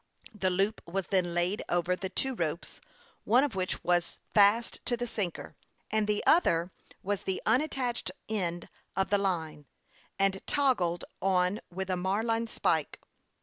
The 0.33 0.49
loop 0.49 0.81
was 0.87 1.05
then 1.11 1.35
laid 1.35 1.61
over 1.69 1.95
the 1.95 2.09
two 2.09 2.33
ropes, 2.33 2.81
one 3.23 3.43
of 3.43 3.53
which 3.53 3.83
was 3.83 4.17
fast 4.33 4.83
to 4.87 4.97
the 4.97 5.05
sinker, 5.05 5.53
and 5.91 6.07
the 6.07 6.23
other 6.25 6.71
was 7.03 7.21
the 7.21 7.39
unattached 7.45 8.09
end 8.27 8.67
of 8.95 9.11
the 9.11 9.19
line, 9.19 9.67
and" 10.17 10.41
toggled" 10.47 11.05
on 11.37 11.59
with 11.69 11.91
a 11.91 11.97
marline 11.97 12.47
spike. 12.47 12.99